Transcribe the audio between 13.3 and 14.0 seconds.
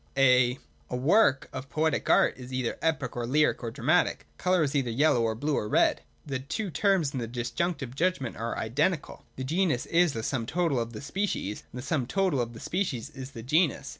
the genus.